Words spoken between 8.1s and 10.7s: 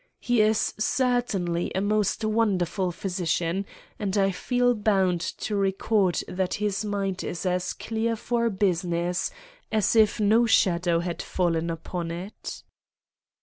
for business as if no